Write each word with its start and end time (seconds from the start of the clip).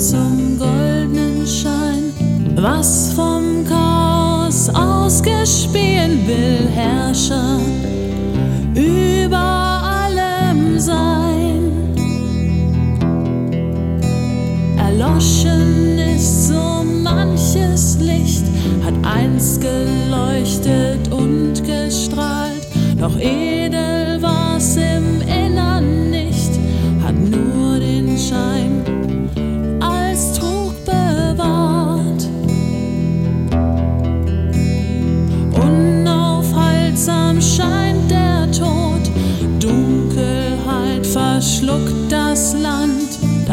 zum 0.00 0.58
goldenen 0.58 1.46
Schein, 1.46 2.12
was 2.56 3.12
vom 3.12 3.64
Chaos 3.68 4.68
ausgespielt 4.70 6.26
will, 6.26 6.68
Herrscher 6.74 7.60
über 8.74 9.36
allem 9.36 10.80
sein. 10.80 11.94
Erloschen 14.78 15.98
ist 16.16 16.48
so 16.48 16.84
manches 17.04 17.98
Licht, 18.00 18.46
hat 18.84 18.94
einst 19.04 19.60
geleuchtet 19.60 21.12
und 21.12 21.62
gestrahlt, 21.64 22.66
doch 22.98 23.16
edel 23.16 23.49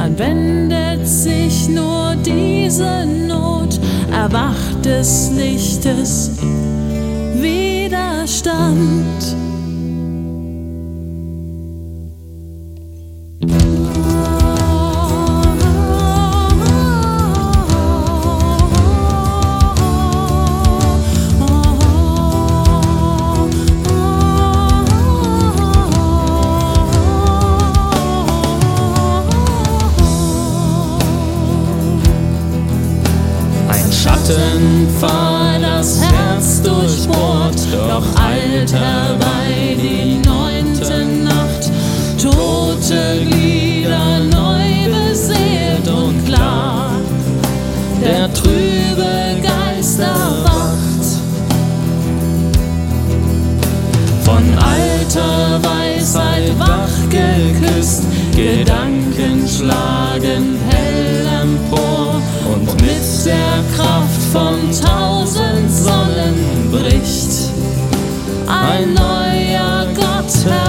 dann 0.07 0.19
wendet 0.19 1.07
sich 1.07 1.67
nur 1.67 2.15
diese 2.25 3.05
Not, 3.05 3.79
erwacht 4.11 4.85
des 4.85 5.31
Lichtes 5.35 6.31
Widerstand. 7.35 8.77
Der 48.07 48.33
trübe 48.33 49.41
Geist 49.43 49.99
erwacht. 49.99 51.03
Von 54.23 54.43
alter 54.57 55.59
Weisheit 55.63 56.57
wach 56.57 56.97
geküsst, 57.09 58.03
Gedanken 58.35 59.47
schlagen 59.47 60.57
hell 60.69 61.27
empor 61.41 62.21
und 62.53 62.73
mit 62.81 63.25
der 63.25 63.63
Kraft 63.75 64.21
von 64.31 64.57
tausend 64.71 65.71
Sonnen 65.71 66.71
bricht 66.71 67.51
ein 68.47 68.93
neuer 68.93 69.87
Gott 69.95 70.45
hervor. 70.45 70.66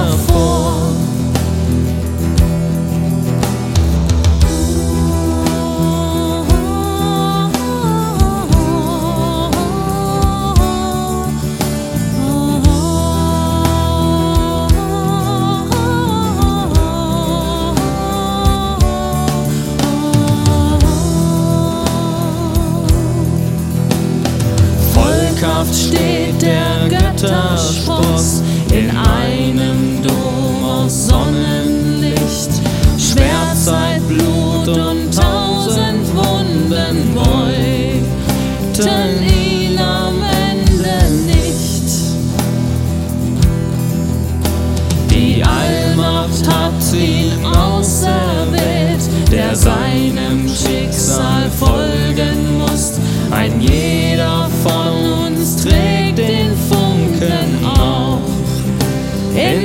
Vollkraft 25.59 25.75
steht 25.75 26.41
der 26.41 26.89
Götterspross 26.89 28.43
in 28.73 28.91
einem 28.97 30.03
Dom 30.03 30.65
aus 30.65 31.09
Sonnenlicht. 31.09 32.51
Schwert, 32.97 33.57
Zeit, 33.57 34.07
Blut 34.07 34.69
und 34.69 34.88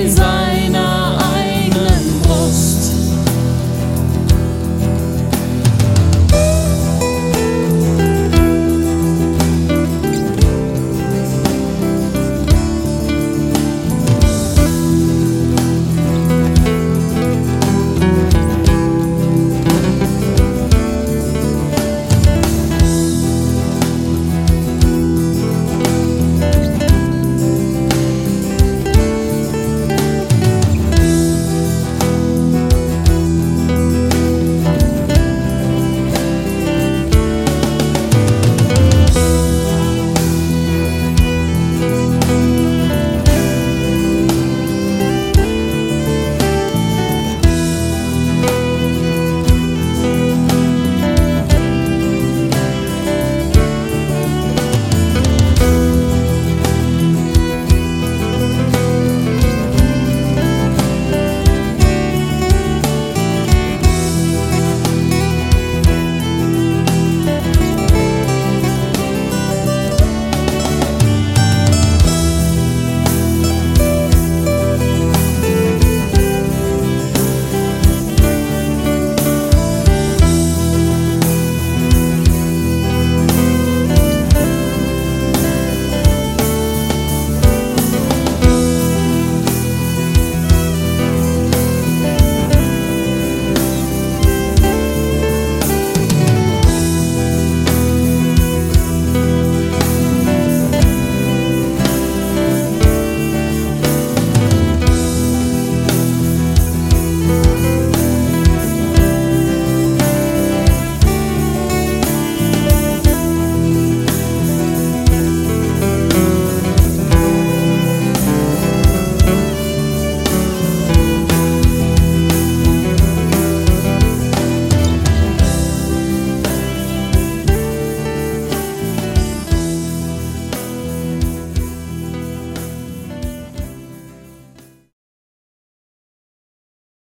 On. 0.05 0.42